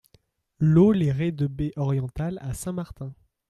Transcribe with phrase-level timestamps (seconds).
[0.73, 3.13] LOT LES RES DE BAIE ORIENTALE à Saint Martin